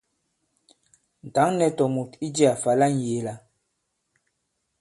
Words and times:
Ǹ 1.27 1.29
tǎŋ 1.33 1.49
nɛ̄ 1.57 1.69
tòmùt 1.77 2.11
i 2.25 2.27
jiā 2.35 2.51
fa 2.61 2.71
la 2.79 2.87
ŋyēe-la. 2.97 3.33